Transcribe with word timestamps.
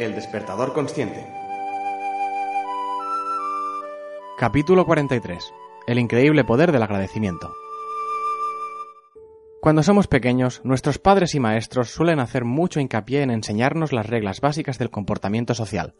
El 0.00 0.14
despertador 0.14 0.72
consciente. 0.72 1.26
Capítulo 4.38 4.86
43. 4.86 5.52
El 5.86 5.98
increíble 5.98 6.42
poder 6.42 6.72
del 6.72 6.82
agradecimiento. 6.82 7.52
Cuando 9.60 9.82
somos 9.82 10.06
pequeños, 10.08 10.62
nuestros 10.64 10.98
padres 10.98 11.34
y 11.34 11.40
maestros 11.40 11.90
suelen 11.90 12.18
hacer 12.18 12.46
mucho 12.46 12.80
hincapié 12.80 13.20
en 13.20 13.30
enseñarnos 13.30 13.92
las 13.92 14.06
reglas 14.06 14.40
básicas 14.40 14.78
del 14.78 14.88
comportamiento 14.88 15.52
social. 15.52 15.92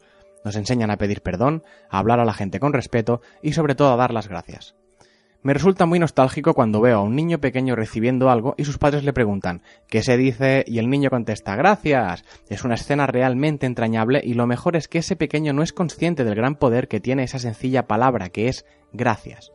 Nos 0.43 0.55
enseñan 0.55 0.89
a 0.89 0.97
pedir 0.97 1.21
perdón, 1.21 1.61
a 1.87 1.99
hablar 1.99 2.19
a 2.19 2.25
la 2.25 2.33
gente 2.33 2.59
con 2.59 2.73
respeto 2.73 3.21
y 3.43 3.53
sobre 3.53 3.75
todo 3.75 3.93
a 3.93 3.97
dar 3.97 4.15
las 4.15 4.27
gracias. 4.27 4.73
Me 5.43 5.53
resulta 5.53 5.87
muy 5.87 5.97
nostálgico 5.97 6.53
cuando 6.53 6.81
veo 6.81 6.99
a 6.99 7.01
un 7.01 7.15
niño 7.15 7.39
pequeño 7.39 7.75
recibiendo 7.75 8.29
algo 8.29 8.53
y 8.57 8.65
sus 8.65 8.77
padres 8.77 9.03
le 9.03 9.11
preguntan 9.11 9.63
¿qué 9.87 10.03
se 10.03 10.15
dice? 10.15 10.63
y 10.67 10.77
el 10.77 10.89
niño 10.89 11.09
contesta 11.09 11.55
gracias. 11.55 12.23
Es 12.47 12.63
una 12.63 12.75
escena 12.75 13.07
realmente 13.07 13.65
entrañable 13.65 14.21
y 14.23 14.35
lo 14.35 14.45
mejor 14.45 14.75
es 14.75 14.87
que 14.87 14.99
ese 14.99 15.15
pequeño 15.15 15.53
no 15.53 15.63
es 15.63 15.73
consciente 15.73 16.23
del 16.23 16.35
gran 16.35 16.55
poder 16.55 16.87
que 16.87 16.99
tiene 16.99 17.23
esa 17.23 17.39
sencilla 17.39 17.87
palabra 17.87 18.29
que 18.29 18.49
es 18.49 18.65
gracias. 18.93 19.51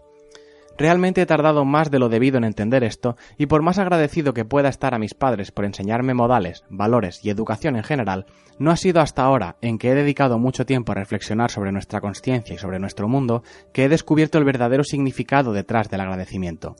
Realmente 0.79 1.23
he 1.23 1.27
tardado 1.27 1.65
más 1.65 1.91
de 1.91 1.99
lo 1.99 2.09
debido 2.09 2.37
en 2.37 2.45
entender 2.45 2.85
esto, 2.85 3.17
y 3.39 3.47
por 3.47 3.63
más 3.63 3.79
agradecido 3.79 4.35
que 4.35 4.45
pueda 4.45 4.69
estar 4.69 4.95
a 4.95 4.99
mis 4.99 5.15
padres 5.15 5.51
por 5.51 5.65
enseñarme 5.65 6.13
modales, 6.13 6.65
valores 6.69 7.25
y 7.25 7.31
educación 7.31 7.77
en 7.77 7.83
general, 7.83 8.27
no 8.59 8.71
ha 8.71 8.77
sido 8.77 9.01
hasta 9.01 9.23
ahora, 9.23 9.57
en 9.63 9.79
que 9.79 9.91
he 9.91 9.95
dedicado 9.95 10.39
mucho 10.39 10.67
tiempo 10.67 10.93
a 10.93 10.97
reflexionar 10.97 11.51
sobre 11.51 11.73
nuestra 11.73 12.01
conciencia 12.01 12.55
y 12.55 12.59
sobre 12.59 12.79
nuestro 12.79 13.09
mundo, 13.09 13.43
que 13.73 13.85
he 13.85 13.89
descubierto 13.89 14.37
el 14.37 14.45
verdadero 14.45 14.85
significado 14.85 15.53
detrás 15.53 15.89
del 15.89 16.03
agradecimiento. 16.03 16.77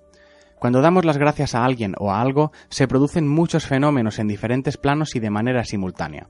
Cuando 0.59 0.81
damos 0.81 1.05
las 1.05 1.19
gracias 1.19 1.55
a 1.55 1.65
alguien 1.65 1.95
o 1.99 2.11
a 2.11 2.21
algo, 2.21 2.53
se 2.69 2.89
producen 2.89 3.29
muchos 3.29 3.67
fenómenos 3.67 4.19
en 4.19 4.29
diferentes 4.29 4.77
planos 4.77 5.15
y 5.15 5.21
de 5.21 5.31
manera 5.31 5.65
simultánea. 5.65 6.29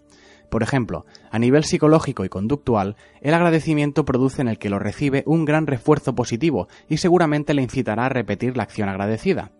Por 0.49 0.63
ejemplo, 0.63 1.07
a 1.31 1.39
nivel 1.39 1.65
psicológico 1.65 2.25
y 2.25 2.29
conductual, 2.29 2.97
el 3.21 3.35
agradecimiento 3.35 4.05
produce 4.05 4.43
en 4.43 4.49
el 4.49 4.59
que 4.59 4.71
lo 4.71 4.79
recibe 4.79 5.23
un 5.27 5.45
gran 5.45 5.67
refuerzo 5.67 6.15
positivo 6.15 6.69
y 6.89 6.99
seguramente 6.99 7.55
le 7.55 7.63
incitará 7.63 8.07
a 8.07 8.11
repetir 8.11 8.57
la 8.57 8.63
acción 8.63 8.89
agradecida. 8.89 9.51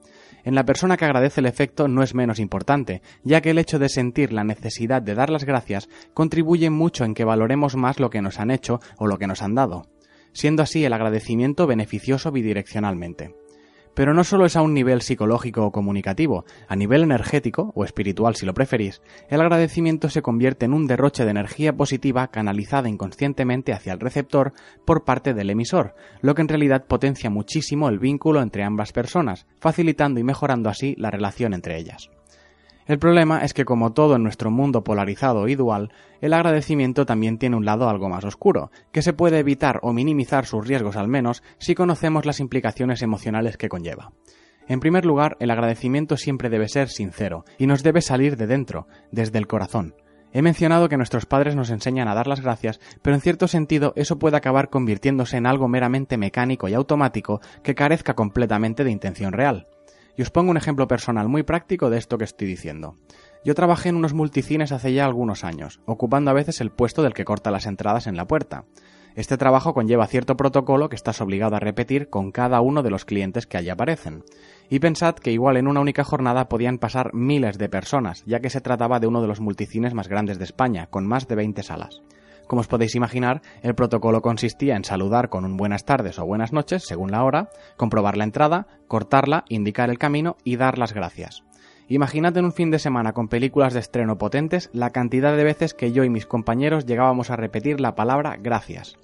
En 0.45 0.55
la 0.55 0.65
persona 0.65 0.97
que 0.97 1.05
agradece 1.05 1.41
el 1.41 1.47
efecto 1.47 1.89
no 1.89 2.05
es 2.05 2.15
menos 2.15 2.39
importante, 2.39 3.03
ya 3.25 3.41
que 3.41 3.51
el 3.51 3.59
hecho 3.59 3.81
de 3.81 3.89
sentir 3.89 4.33
la 4.33 4.45
necesidad 4.45 5.03
de 5.03 5.17
dar 5.17 5.29
las 5.29 5.45
gracias 5.45 5.89
contribuye 6.15 6.71
mucho 6.71 7.05
en 7.05 7.15
que 7.15 7.25
valoremos 7.25 7.75
más 7.75 7.99
lo 7.99 8.11
que 8.11 8.23
nos 8.23 8.39
han 8.39 8.53
hecho 8.53 8.81
o 8.97 9.09
lo 9.09 9.19
que 9.19 9.27
nos 9.27 9.43
han 9.43 9.57
dado, 9.57 9.87
siendo 10.33 10.63
así 10.63 10.85
el 10.85 10.93
agradecimiento 10.93 11.67
beneficioso 11.67 12.31
bidireccionalmente. 12.31 13.35
Pero 13.97 14.13
no 14.13 14.25
solo 14.25 14.45
es 14.45 14.57
a 14.57 14.61
un 14.61 14.75
nivel 14.75 15.01
psicológico 15.01 15.65
o 15.65 15.73
comunicativo, 15.73 16.45
a 16.69 16.77
nivel 16.77 17.03
energético, 17.03 17.73
o 17.75 17.83
espiritual 17.83 18.37
si 18.37 18.45
lo 18.45 18.53
preferís, 18.53 19.01
el 19.31 19.41
agradecimiento 19.41 20.11
se 20.11 20.21
convierte 20.21 20.67
en 20.67 20.75
un 20.75 20.87
derroche 20.87 21.25
de 21.25 21.31
energía 21.31 21.73
positiva 21.73 22.29
canalizada 22.29 22.91
inconscientemente 22.91 23.73
hacia 23.73 23.95
el 23.95 24.01
receptor 24.01 24.53
por 24.85 25.05
parte 25.05 25.33
del 25.33 25.49
emisor, 25.49 25.95
lo 26.21 26.35
que 26.35 26.43
en 26.43 26.49
realidad 26.49 26.85
potencia 26.85 27.31
muchísimo 27.31 27.89
el 27.89 27.99
vínculo 27.99 28.43
entre 28.43 28.65
ambas 28.65 28.93
personas, 28.93 29.47
facilitando 29.61 30.21
y 30.21 30.25
mejorando 30.25 30.69
así 30.69 30.95
la 30.99 31.11
relación 31.11 31.55
entre 31.55 31.79
ellas. 31.79 32.11
El 32.87 33.01
problema 33.01 33.45
es 33.45 33.53
que 33.53 33.65
como 33.65 33.93
todo 33.93 34.15
en 34.15 34.23
nuestro 34.23 34.53
mundo 34.53 34.85
polarizado 34.85 35.49
y 35.49 35.57
dual, 35.57 35.93
el 36.21 36.33
agradecimiento 36.33 37.05
también 37.05 37.37
tiene 37.37 37.57
un 37.57 37.65
lado 37.65 37.89
algo 37.89 38.09
más 38.09 38.25
oscuro, 38.25 38.71
que 38.93 39.03
se 39.03 39.13
puede 39.13 39.41
evitar 39.41 39.81
o 39.83 39.93
minimizar 39.93 40.47
sus 40.47 40.67
riesgos 40.67 40.97
al 40.97 41.09
menos 41.09 41.43
si 41.59 41.75
conocemos 41.75 42.27
las 42.27 42.39
implicaciones 42.39 43.03
emocionales 43.03 43.57
que 43.57 43.69
conlleva. 43.69 44.13
En 44.69 44.79
primer 44.79 45.05
lugar, 45.05 45.37
el 45.41 45.51
agradecimiento 45.51 46.17
siempre 46.17 46.49
debe 46.49 46.69
ser 46.69 46.89
sincero 46.89 47.45
y 47.59 47.67
nos 47.67 47.83
debe 47.83 48.03
salir 48.03 48.37
de 48.37 48.47
dentro, 48.47 48.87
desde 49.11 49.39
el 49.39 49.49
corazón. 49.49 49.97
He 50.33 50.43
mencionado 50.43 50.89
que 50.89 50.97
nuestros 50.97 51.27
padres 51.27 51.57
nos 51.57 51.71
enseñan 51.71 52.09
a 52.09 52.15
dar 52.15 52.29
las 52.29 52.41
gracias, 52.41 52.79
pero 53.03 53.17
en 53.17 53.23
cierto 53.23 53.49
sentido 53.49 53.95
eso 53.97 54.19
puede 54.19 54.37
acabar 54.37 54.71
convirtiéndose 54.71 55.39
en 55.39 55.47
algo 55.47 55.67
meramente 55.67 56.19
mecánico 56.19 56.69
y 56.69 56.75
automático 56.75 57.41
que 57.65 57.75
carezca 57.75 58.15
completamente 58.15 58.85
de 58.85 58.91
intención 58.93 59.33
real. 59.33 59.67
Y 60.17 60.23
os 60.23 60.31
pongo 60.31 60.51
un 60.51 60.57
ejemplo 60.57 60.89
personal 60.89 61.29
muy 61.29 61.43
práctico 61.43 61.91
de 61.91 61.99
esto 61.99 62.19
que 62.19 62.25
estoy 62.25 62.47
diciendo. 62.47 62.97
Yo 63.45 63.55
trabajé 63.55 63.91
en 63.91 63.97
unos 63.97 64.15
multicines 64.15 64.73
hace 64.73 64.93
ya 64.93 65.05
algunos 65.05 65.45
años, 65.45 65.81
ocupando 65.85 66.31
a 66.31 66.35
veces 66.35 66.61
el 66.61 66.71
puesto 66.71 67.03
del 67.03 67.15
que 67.15 67.25
corta 67.25 67.51
las 67.51 67.67
entradas 67.67 68.07
en 68.07 68.17
la 68.17 68.27
puerta. 68.27 68.65
Este 69.15 69.39
trabajo 69.39 69.73
conlleva 69.73 70.07
cierto 70.07 70.37
protocolo 70.37 70.91
que 70.91 70.97
estás 70.97 71.23
obligado 71.23 71.57
a 71.57 71.61
repetir 71.61 72.11
con 72.11 72.33
cada 72.33 72.61
uno 72.61 72.83
de 72.83 72.91
los 72.91 73.07
clientes 73.07 73.47
que 73.47 73.57
allí 73.57 73.71
aparecen. 73.71 74.25
Y 74.69 74.79
pensad 74.79 75.15
que 75.15 75.33
igual 75.33 75.57
en 75.57 75.69
una 75.69 75.81
única 75.81 76.05
jornada 76.05 76.51
podían 76.51 76.79
pasar 76.79 77.15
miles 77.15 77.57
de 77.57 77.71
personas, 77.71 78.25
ya 78.27 78.41
que 78.41 78.51
se 78.51 78.61
trataba 78.61 79.01
de 79.01 79.07
uno 79.07 79.23
de 79.23 79.29
los 79.29 79.41
multicines 79.41 79.95
más 79.95 80.09
grandes 80.09 80.39
de 80.39 80.45
España, 80.45 80.89
con 80.89 81.07
más 81.07 81.29
de 81.29 81.35
20 81.35 81.63
salas. 81.63 82.03
Como 82.47 82.61
os 82.61 82.69
podéis 82.69 82.95
imaginar, 82.95 83.43
el 83.63 83.75
protocolo 83.75 84.23
consistía 84.23 84.77
en 84.77 84.85
saludar 84.85 85.29
con 85.29 85.45
un 85.45 85.57
buenas 85.57 85.85
tardes 85.85 86.19
o 86.19 86.27
buenas 86.27 86.53
noches, 86.53 86.85
según 86.85 87.11
la 87.11 87.25
hora, 87.25 87.49
comprobar 87.77 88.17
la 88.17 88.25
entrada, 88.25 88.67
cortarla, 88.89 89.45
indicar 89.49 89.91
el 89.91 89.99
camino 89.99 90.37
y 90.45 90.57
dar 90.57 90.79
las 90.79 90.93
gracias. 90.93 91.43
Imaginad 91.89 92.37
en 92.37 92.47
un 92.47 92.53
fin 92.53 92.71
de 92.71 92.79
semana 92.79 93.13
con 93.13 93.29
películas 93.29 93.73
de 93.73 93.81
estreno 93.81 94.19
potentes 94.19 94.71
la 94.73 94.91
cantidad 94.91 95.37
de 95.37 95.45
veces 95.45 95.73
que 95.73 95.93
yo 95.93 96.03
y 96.03 96.11
mis 96.11 96.27
compañeros 96.27 96.85
llegábamos 96.85 97.31
a 97.31 97.37
repetir 97.37 97.81
la 97.81 97.95
palabra 97.95 98.37
gracias 98.41 98.97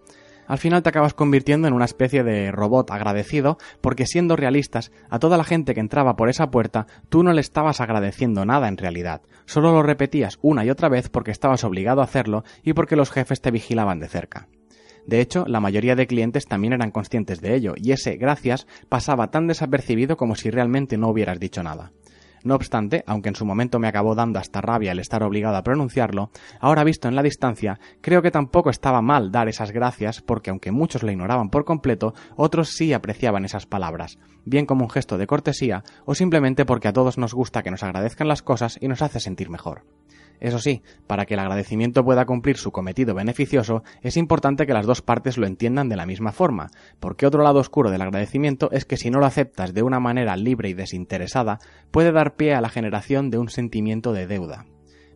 al 0.53 0.59
final 0.59 0.83
te 0.83 0.91
acabas 0.91 1.15
convirtiendo 1.15 1.67
en 1.67 1.73
una 1.73 1.87
especie 1.87 2.25
de 2.25 2.53
robot 2.53 2.91
agradecido, 2.91 3.57
porque 3.81 4.05
siendo 4.05 4.37
realistas, 4.37 4.93
a 5.09 5.19
toda 5.19 5.39
la 5.39 5.45
gente 5.45 5.73
que 5.73 5.81
entraba 5.81 6.15
por 6.15 6.29
esa 6.29 6.51
puerta, 6.51 6.87
tú 7.09 7.23
no 7.23 7.33
le 7.33 7.41
estabas 7.41 7.81
agradeciendo 7.81 8.45
nada 8.45 8.69
en 8.69 8.77
realidad, 8.77 9.23
solo 9.47 9.73
lo 9.73 9.83
repetías 9.83 10.39
una 10.43 10.63
y 10.67 10.69
otra 10.69 10.91
vez 10.91 11.09
porque 11.09 11.31
estabas 11.31 11.65
obligado 11.65 12.03
a 12.03 12.05
hacerlo 12.05 12.45
y 12.63 12.75
porque 12.75 12.97
los 12.97 13.11
jefes 13.11 13.41
te 13.41 13.51
vigilaban 13.51 13.99
de 13.99 14.09
cerca. 14.09 14.47
De 15.07 15.23
hecho, 15.23 15.47
la 15.47 15.61
mayoría 15.61 15.97
de 15.97 16.07
clientes 16.07 16.45
también 16.45 16.75
eran 16.75 16.91
conscientes 16.91 17.41
de 17.41 17.55
ello, 17.55 17.73
y 17.75 17.93
ese 17.93 18.17
gracias 18.17 18.67
pasaba 18.91 19.31
tan 19.31 19.47
desapercibido 19.47 20.19
como 20.19 20.35
si 20.35 20.51
realmente 20.51 20.99
no 20.99 21.09
hubieras 21.09 21.41
dicho 21.41 21.63
nada. 21.63 21.93
No 22.45 22.55
obstante, 22.57 23.05
aunque 23.07 23.29
en 23.29 23.37
su 23.37 23.45
momento 23.45 23.79
me 23.79 23.89
acabó 23.89 24.15
dando 24.15 24.39
hasta 24.39 24.61
rabia 24.61 24.93
el 24.93 24.99
estar 24.99 25.23
obligado 25.23 25.57
a 25.57 25.63
pronunciarlo, 25.63 26.31
ahora 26.61 26.85
visto 26.85 27.09
en 27.09 27.15
la 27.15 27.23
distancia, 27.23 27.79
creo 28.01 28.23
que 28.23 28.31
tampoco 28.31 28.71
estaba 28.71 29.03
mal 29.03 29.31
dar 29.31 29.49
esas 29.49 29.71
gracias 29.71 30.21
porque 30.23 30.51
aunque 30.51 30.73
muchos 30.73 31.03
lo 31.03 31.11
ignoraban 31.11 31.51
por 31.51 31.65
completo, 31.65 32.15
otros 32.37 32.71
sí 32.71 32.93
apreciaban 32.93 33.45
esas 33.45 33.67
palabras, 33.67 34.19
bien 34.45 34.67
como 34.67 34.85
un 34.85 34.91
gesto 34.91 35.19
de 35.19 35.27
cortesía 35.27 35.85
o 36.05 36.15
simplemente 36.15 36.65
porque 36.65 36.89
a 36.89 36.93
todos 36.93 37.19
nos 37.19 37.35
gusta 37.35 37.63
que 37.63 37.71
nos 37.71 37.83
agradezcan 37.83 38.29
las 38.29 38.43
cosas 38.43 38.79
y 38.81 38.89
nos 38.89 39.03
hace 39.03 39.21
sentir 39.21 39.49
mejor. 39.51 39.85
Eso 40.43 40.59
sí, 40.59 40.83
para 41.07 41.25
que 41.25 41.35
el 41.35 41.41
agradecimiento 41.41 42.03
pueda 42.03 42.27
cumplir 42.27 42.57
su 42.57 42.73
cometido 42.73 43.15
beneficioso, 43.15 43.85
es 44.03 44.17
importante 44.17 44.67
que 44.67 44.73
las 44.73 44.87
dos 44.87 45.01
partes 45.01 45.39
lo 45.39 45.47
entiendan 45.47 45.89
de 45.89 45.95
la 45.95 46.05
misma 46.05 46.33
forma, 46.33 46.73
porque 46.99 47.27
otro 47.27 47.45
lado 47.45 47.61
oscuro 47.61 47.93
del 47.93 48.03
agradecimiento 48.03 48.69
es 48.73 48.85
que 48.85 48.97
si 48.97 49.09
no 49.09 49.21
lo 49.21 49.27
aceptas 49.27 49.73
de 49.73 49.85
una 49.85 50.01
manera 50.01 50.35
libre 50.35 50.69
y 50.69 50.75
desinteresada, 50.75 51.61
puede 51.93 52.11
dar 52.11 52.35
pie 52.35 52.55
a 52.55 52.61
la 52.61 52.71
generación 52.71 53.31
de 53.31 53.39
un 53.39 53.51
sentimiento 53.51 54.13
de 54.13 54.27
deuda. 54.27 54.67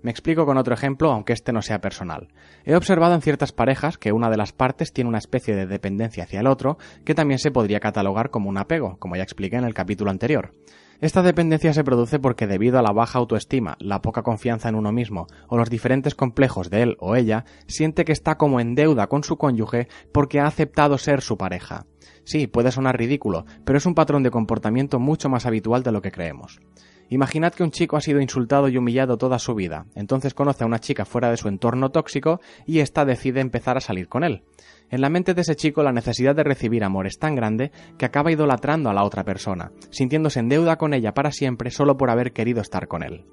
Me 0.00 0.12
explico 0.12 0.46
con 0.46 0.58
otro 0.58 0.74
ejemplo, 0.74 1.10
aunque 1.10 1.32
este 1.32 1.52
no 1.52 1.60
sea 1.60 1.80
personal. 1.80 2.28
He 2.64 2.76
observado 2.76 3.16
en 3.16 3.20
ciertas 3.20 3.50
parejas 3.50 3.98
que 3.98 4.12
una 4.12 4.30
de 4.30 4.36
las 4.36 4.52
partes 4.52 4.92
tiene 4.92 5.08
una 5.08 5.18
especie 5.18 5.56
de 5.56 5.66
dependencia 5.66 6.22
hacia 6.22 6.38
el 6.38 6.46
otro, 6.46 6.78
que 7.04 7.16
también 7.16 7.40
se 7.40 7.50
podría 7.50 7.80
catalogar 7.80 8.30
como 8.30 8.48
un 8.48 8.58
apego, 8.58 8.96
como 9.00 9.16
ya 9.16 9.24
expliqué 9.24 9.56
en 9.56 9.64
el 9.64 9.74
capítulo 9.74 10.12
anterior. 10.12 10.52
Esta 11.00 11.22
dependencia 11.22 11.74
se 11.74 11.84
produce 11.84 12.18
porque 12.18 12.46
debido 12.46 12.78
a 12.78 12.82
la 12.82 12.92
baja 12.92 13.18
autoestima, 13.18 13.76
la 13.80 14.00
poca 14.00 14.22
confianza 14.22 14.68
en 14.68 14.76
uno 14.76 14.92
mismo 14.92 15.26
o 15.48 15.58
los 15.58 15.68
diferentes 15.68 16.14
complejos 16.14 16.70
de 16.70 16.82
él 16.82 16.96
o 17.00 17.16
ella, 17.16 17.44
siente 17.66 18.04
que 18.04 18.12
está 18.12 18.38
como 18.38 18.60
en 18.60 18.74
deuda 18.74 19.06
con 19.06 19.22
su 19.22 19.36
cónyuge 19.36 19.88
porque 20.12 20.40
ha 20.40 20.46
aceptado 20.46 20.96
ser 20.96 21.20
su 21.20 21.36
pareja. 21.36 21.86
Sí, 22.24 22.46
puede 22.46 22.72
sonar 22.72 22.98
ridículo, 22.98 23.44
pero 23.64 23.78
es 23.78 23.86
un 23.86 23.94
patrón 23.94 24.22
de 24.22 24.30
comportamiento 24.30 24.98
mucho 24.98 25.28
más 25.28 25.44
habitual 25.44 25.82
de 25.82 25.92
lo 25.92 26.02
que 26.02 26.12
creemos. 26.12 26.60
Imaginad 27.08 27.52
que 27.52 27.62
un 27.62 27.70
chico 27.70 27.96
ha 27.96 28.00
sido 28.00 28.20
insultado 28.20 28.68
y 28.68 28.76
humillado 28.76 29.16
toda 29.16 29.38
su 29.38 29.54
vida, 29.54 29.86
entonces 29.94 30.34
conoce 30.34 30.64
a 30.64 30.66
una 30.66 30.80
chica 30.80 31.04
fuera 31.04 31.30
de 31.30 31.36
su 31.36 31.46
entorno 31.46 31.90
tóxico 31.90 32.40
y 32.66 32.80
ésta 32.80 33.04
decide 33.04 33.40
empezar 33.40 33.76
a 33.76 33.80
salir 33.80 34.08
con 34.08 34.24
él. 34.24 34.42
En 34.90 35.00
la 35.00 35.10
mente 35.10 35.34
de 35.34 35.40
ese 35.40 35.56
chico 35.56 35.82
la 35.82 35.92
necesidad 35.92 36.36
de 36.36 36.44
recibir 36.44 36.84
amor 36.84 37.06
es 37.06 37.18
tan 37.18 37.34
grande 37.34 37.72
que 37.98 38.06
acaba 38.06 38.30
idolatrando 38.30 38.88
a 38.88 38.94
la 38.94 39.04
otra 39.04 39.24
persona, 39.24 39.72
sintiéndose 39.90 40.40
en 40.40 40.48
deuda 40.48 40.76
con 40.76 40.94
ella 40.94 41.12
para 41.12 41.32
siempre 41.32 41.70
solo 41.70 41.96
por 41.96 42.10
haber 42.10 42.32
querido 42.32 42.60
estar 42.60 42.86
con 42.86 43.02
él. 43.02 43.24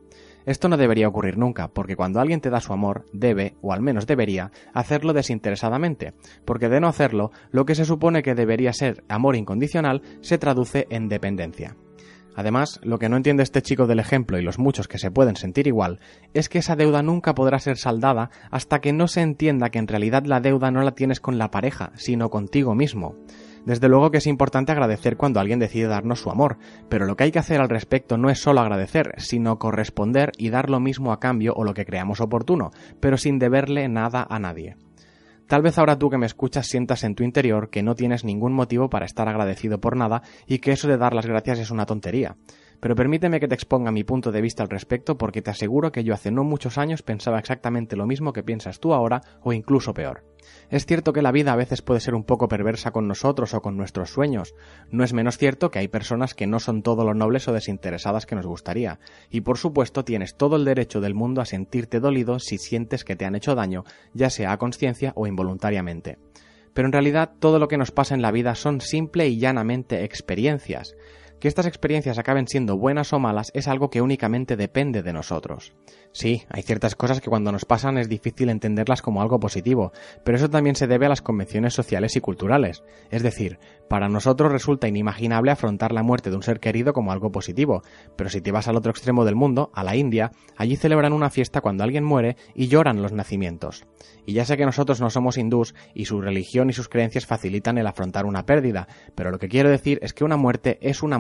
Esto 0.46 0.68
no 0.68 0.78
debería 0.78 1.08
ocurrir 1.08 1.38
nunca, 1.38 1.70
porque 1.70 1.96
cuando 1.96 2.20
alguien 2.20 2.42
te 2.42 2.50
da 2.50 2.60
su 2.60 2.74
amor, 2.74 3.06
debe, 3.14 3.56
o 3.62 3.72
al 3.72 3.82
menos 3.82 4.08
debería, 4.08 4.52
hacerlo 4.74 5.14
desinteresadamente, 5.14 6.14
porque 6.44 6.70
de 6.70 6.82
no 6.82 6.88
hacerlo, 6.88 7.32
lo 7.52 7.66
que 7.66 7.76
se 7.76 7.86
supone 7.86 8.24
que 8.24 8.36
debería 8.36 8.74
ser 8.74 9.04
amor 9.08 9.36
incondicional 9.36 10.02
se 10.22 10.38
traduce 10.38 10.88
en 10.90 11.08
dependencia. 11.08 11.78
Además, 12.36 12.80
lo 12.84 13.00
que 13.00 13.10
no 13.10 13.18
entiende 13.18 13.44
este 13.44 13.62
chico 13.62 13.88
del 13.88 14.00
ejemplo 14.00 14.38
y 14.38 14.44
los 14.44 14.60
muchos 14.60 14.88
que 14.88 14.98
se 14.98 15.12
pueden 15.12 15.36
sentir 15.36 15.68
igual, 15.68 16.00
es 16.34 16.50
que 16.50 16.60
esa 16.60 16.76
deuda 16.76 17.04
nunca 17.04 17.36
podrá 17.36 17.60
ser 17.60 17.78
saldada 17.78 18.30
hasta 18.52 18.80
que 18.80 18.94
no 18.94 19.08
se 19.08 19.22
entienda 19.22 19.70
que 19.70 19.80
en 19.80 19.88
realidad 19.88 20.24
la 20.26 20.40
deuda 20.40 20.72
no 20.72 20.82
la 20.82 20.96
tienes 20.96 21.20
con 21.20 21.38
la 21.38 21.52
pareja, 21.52 21.92
sino 21.96 22.30
contigo 22.30 22.76
mismo. 22.76 23.16
Desde 23.66 23.88
luego 23.88 24.12
que 24.12 24.18
es 24.18 24.28
importante 24.28 24.74
agradecer 24.74 25.16
cuando 25.16 25.40
alguien 25.40 25.60
decide 25.60 25.88
darnos 25.88 26.20
su 26.20 26.30
amor, 26.30 26.58
pero 26.90 27.06
lo 27.06 27.16
que 27.16 27.24
hay 27.26 27.32
que 27.32 27.40
hacer 27.40 27.62
al 27.62 27.70
respecto 27.70 28.18
no 28.18 28.30
es 28.30 28.40
solo 28.40 28.60
agradecer, 28.60 29.14
sino 29.18 29.58
corresponder 29.58 30.32
y 30.38 30.50
dar 30.50 30.70
lo 30.70 30.82
mismo 30.82 31.14
a 31.14 31.20
cambio 31.20 31.54
o 31.56 31.64
lo 31.64 31.74
que 31.74 31.86
creamos 31.86 32.20
oportuno, 32.20 32.72
pero 33.00 33.18
sin 33.18 33.40
deberle 33.40 33.88
nada 33.88 34.28
a 34.30 34.40
nadie. 34.40 34.76
Tal 35.48 35.62
vez 35.62 35.78
ahora 35.78 35.98
tú 35.98 36.10
que 36.10 36.18
me 36.18 36.26
escuchas 36.26 36.68
sientas 36.68 37.04
en 37.04 37.16
tu 37.16 37.24
interior 37.24 37.70
que 37.70 37.84
no 37.84 37.96
tienes 37.96 38.24
ningún 38.24 38.54
motivo 38.54 38.90
para 38.90 39.06
estar 39.06 39.28
agradecido 39.28 39.80
por 39.80 39.98
nada 39.98 40.24
y 40.48 40.60
que 40.60 40.72
eso 40.72 40.88
de 40.88 40.98
dar 40.98 41.14
las 41.14 41.26
gracias 41.26 41.60
es 41.60 41.72
una 41.72 41.86
tontería. 41.86 42.38
Pero 42.84 42.98
permíteme 42.98 43.40
que 43.40 43.48
te 43.48 43.56
exponga 43.56 43.94
mi 43.94 44.04
punto 44.04 44.34
de 44.34 44.42
vista 44.42 44.62
al 44.62 44.70
respecto 44.70 45.18
porque 45.18 45.42
te 45.42 45.50
aseguro 45.50 45.94
que 45.94 46.04
yo 46.04 46.14
hace 46.14 46.32
no 46.32 46.44
muchos 46.44 46.78
años 46.78 47.02
pensaba 47.02 47.40
exactamente 47.40 47.96
lo 47.96 48.06
mismo 48.06 48.34
que 48.34 48.44
piensas 48.44 48.82
tú 48.82 48.94
ahora 48.94 49.22
o 49.42 49.54
incluso 49.54 49.94
peor. 49.94 50.26
Es 50.70 50.86
cierto 50.86 51.14
que 51.14 51.22
la 51.22 51.32
vida 51.32 51.54
a 51.54 51.56
veces 51.56 51.82
puede 51.82 52.02
ser 52.02 52.14
un 52.14 52.26
poco 52.26 52.50
perversa 52.50 52.92
con 52.92 53.08
nosotros 53.08 53.54
o 53.54 53.62
con 53.62 53.78
nuestros 53.78 54.10
sueños. 54.10 54.54
No 54.92 55.06
es 55.06 55.14
menos 55.14 55.38
cierto 55.38 55.72
que 55.72 55.80
hay 55.80 55.88
personas 55.88 56.34
que 56.34 56.46
no 56.46 56.60
son 56.60 56.84
todo 56.84 57.06
lo 57.06 57.14
nobles 57.14 57.48
o 57.48 57.54
desinteresadas 57.54 58.26
que 58.26 58.36
nos 58.36 58.46
gustaría. 58.46 59.00
Y 59.30 59.40
por 59.40 59.58
supuesto 59.58 60.04
tienes 60.04 60.36
todo 60.36 60.58
el 60.58 60.66
derecho 60.66 61.00
del 61.00 61.14
mundo 61.14 61.40
a 61.40 61.46
sentirte 61.46 62.02
dolido 62.02 62.40
si 62.40 62.58
sientes 62.58 63.06
que 63.06 63.16
te 63.16 63.24
han 63.24 63.36
hecho 63.36 63.56
daño, 63.56 63.86
ya 64.14 64.30
sea 64.30 64.52
a 64.52 64.58
conciencia 64.58 65.14
o 65.16 65.26
involuntariamente. 65.26 66.18
Pero 66.74 66.90
en 66.90 66.92
realidad 66.92 67.32
todo 67.40 67.60
lo 67.60 67.70
que 67.70 67.78
nos 67.78 67.92
pasa 67.92 68.14
en 68.14 68.22
la 68.22 68.32
vida 68.32 68.56
son 68.56 68.82
simple 68.82 69.30
y 69.30 69.40
llanamente 69.40 70.04
experiencias. 70.04 70.98
Que 71.44 71.50
estas 71.50 71.66
experiencias 71.66 72.20
acaben 72.20 72.48
siendo 72.48 72.78
buenas 72.78 73.12
o 73.12 73.20
malas 73.20 73.52
es 73.54 73.68
algo 73.68 73.90
que 73.90 74.02
únicamente 74.02 74.56
depende 74.56 75.04
de 75.04 75.12
nosotros. 75.12 75.74
Sí, 76.14 76.44
hay 76.48 76.62
ciertas 76.62 76.96
cosas 76.96 77.20
que 77.20 77.30
cuando 77.30 77.52
nos 77.52 77.66
pasan 77.66 77.98
es 77.98 78.08
difícil 78.08 78.48
entenderlas 78.48 79.02
como 79.02 79.22
algo 79.22 79.42
positivo, 79.42 79.92
pero 80.24 80.38
eso 80.38 80.50
también 80.50 80.78
se 80.78 80.88
debe 80.88 81.08
a 81.08 81.10
las 81.10 81.22
convenciones 81.22 81.74
sociales 81.74 82.16
y 82.16 82.22
culturales. 82.22 82.84
Es 83.10 83.24
decir, 83.24 83.60
para 83.90 84.08
nosotros 84.08 84.52
resulta 84.52 84.88
inimaginable 84.88 85.52
afrontar 85.52 85.92
la 85.92 86.02
muerte 86.02 86.30
de 86.30 86.36
un 86.38 86.44
ser 86.44 86.62
querido 86.62 86.94
como 86.94 87.12
algo 87.12 87.32
positivo, 87.32 87.82
pero 88.16 88.30
si 88.30 88.40
te 88.40 88.52
vas 88.52 88.68
al 88.68 88.78
otro 88.78 88.92
extremo 88.92 89.26
del 89.26 89.36
mundo, 89.36 89.70
a 89.74 89.84
la 89.84 89.98
India, 89.98 90.32
allí 90.56 90.78
celebran 90.78 91.14
una 91.14 91.30
fiesta 91.30 91.60
cuando 91.60 91.84
alguien 91.84 92.06
muere 92.06 92.38
y 92.56 92.68
lloran 92.68 93.02
los 93.02 93.12
nacimientos. 93.12 93.86
Y 94.26 94.34
ya 94.34 94.46
sé 94.46 94.56
que 94.56 94.66
nosotros 94.66 95.02
no 95.02 95.10
somos 95.10 95.38
hindús 95.38 95.76
y 95.94 96.06
su 96.06 96.22
religión 96.22 96.70
y 96.70 96.74
sus 96.74 96.88
creencias 96.90 97.26
facilitan 97.26 97.78
el 97.78 97.88
afrontar 97.88 98.26
una 98.26 98.46
pérdida, 98.46 98.88
pero 99.14 99.30
lo 99.30 99.40
que 99.40 99.50
quiero 99.50 99.70
decir 99.70 100.00
es 100.02 100.14
que 100.14 100.24
una 100.24 100.38
muerte 100.38 100.78
es 100.82 101.04
una 101.04 101.18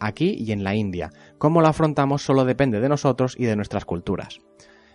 aquí 0.00 0.34
y 0.38 0.52
en 0.52 0.64
la 0.64 0.74
India. 0.74 1.10
Cómo 1.38 1.62
la 1.62 1.68
afrontamos 1.68 2.22
solo 2.22 2.44
depende 2.44 2.80
de 2.80 2.88
nosotros 2.88 3.34
y 3.38 3.44
de 3.44 3.56
nuestras 3.56 3.84
culturas. 3.84 4.40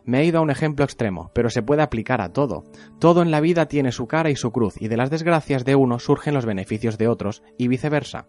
Me 0.03 0.21
he 0.21 0.25
ido 0.25 0.39
a 0.39 0.41
un 0.41 0.49
ejemplo 0.49 0.85
extremo, 0.85 1.31
pero 1.33 1.49
se 1.49 1.61
puede 1.61 1.81
aplicar 1.81 2.21
a 2.21 2.31
todo. 2.31 2.63
Todo 2.97 3.21
en 3.21 3.29
la 3.29 3.41
vida 3.41 3.67
tiene 3.67 3.91
su 3.91 4.07
cara 4.07 4.29
y 4.29 4.35
su 4.35 4.51
cruz, 4.51 4.75
y 4.81 4.87
de 4.87 4.95
las 4.95 5.09
desgracias 5.09 5.65
de 5.65 5.75
uno 5.75 5.99
surgen 5.99 6.33
los 6.33 6.45
beneficios 6.45 6.97
de 6.97 7.09
otros, 7.09 7.43
y 7.57 7.67
viceversa. 7.67 8.27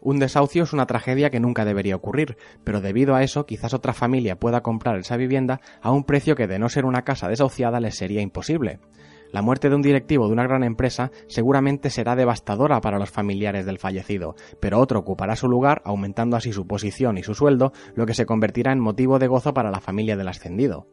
Un 0.00 0.20
desahucio 0.20 0.62
es 0.62 0.72
una 0.72 0.86
tragedia 0.86 1.28
que 1.30 1.40
nunca 1.40 1.64
debería 1.64 1.96
ocurrir, 1.96 2.36
pero 2.64 2.80
debido 2.80 3.14
a 3.14 3.22
eso 3.22 3.46
quizás 3.46 3.74
otra 3.74 3.92
familia 3.92 4.38
pueda 4.38 4.62
comprar 4.62 4.96
esa 4.96 5.16
vivienda 5.16 5.60
a 5.82 5.90
un 5.90 6.04
precio 6.04 6.36
que 6.36 6.46
de 6.46 6.58
no 6.58 6.68
ser 6.68 6.84
una 6.84 7.02
casa 7.02 7.28
desahuciada 7.28 7.80
les 7.80 7.96
sería 7.96 8.22
imposible. 8.22 8.80
La 9.30 9.42
muerte 9.42 9.68
de 9.68 9.74
un 9.74 9.82
directivo 9.82 10.26
de 10.26 10.32
una 10.32 10.44
gran 10.46 10.64
empresa 10.64 11.10
seguramente 11.26 11.90
será 11.90 12.16
devastadora 12.16 12.80
para 12.80 12.98
los 12.98 13.10
familiares 13.10 13.66
del 13.66 13.78
fallecido, 13.78 14.34
pero 14.60 14.80
otro 14.80 15.00
ocupará 15.00 15.36
su 15.36 15.48
lugar, 15.48 15.82
aumentando 15.84 16.36
así 16.36 16.52
su 16.52 16.66
posición 16.66 17.18
y 17.18 17.22
su 17.22 17.34
sueldo, 17.34 17.72
lo 17.94 18.06
que 18.06 18.14
se 18.14 18.26
convertirá 18.26 18.72
en 18.72 18.80
motivo 18.80 19.18
de 19.18 19.26
gozo 19.26 19.52
para 19.52 19.70
la 19.70 19.80
familia 19.80 20.16
del 20.16 20.28
ascendido. 20.28 20.86